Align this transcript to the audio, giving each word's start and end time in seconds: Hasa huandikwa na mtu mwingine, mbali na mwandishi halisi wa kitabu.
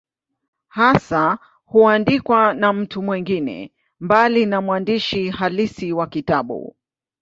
Hasa 0.67 1.39
huandikwa 1.65 2.53
na 2.53 2.73
mtu 2.73 3.01
mwingine, 3.01 3.71
mbali 3.99 4.45
na 4.45 4.61
mwandishi 4.61 5.29
halisi 5.29 5.93
wa 5.93 6.07
kitabu. 6.07 6.75